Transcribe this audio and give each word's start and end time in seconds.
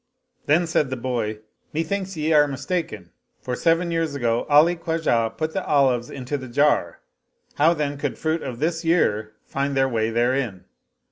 Then 0.47 0.65
said 0.65 0.89
the 0.89 0.95
boy," 0.97 1.41
Methinks 1.75 2.17
ye 2.17 2.33
are 2.33 2.47
mistaken, 2.47 3.11
for 3.39 3.55
seven 3.55 3.91
years 3.91 4.15
ago 4.15 4.47
Ali 4.49 4.75
Khwajah 4.75 5.37
put 5.37 5.53
the 5.53 5.63
olives 5.67 6.09
into 6.09 6.39
the 6.39 6.47
jar: 6.47 7.01
how 7.57 7.75
then 7.75 7.99
could 7.99 8.17
fruit 8.17 8.41
of 8.41 8.57
this 8.57 8.83
year 8.83 9.33
find 9.45 9.77
their 9.77 9.87
way 9.87 10.09
therein?" 10.09 10.65